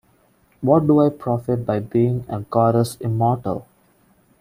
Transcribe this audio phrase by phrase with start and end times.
[0.61, 3.67] What do I profit by being a goddess immortal?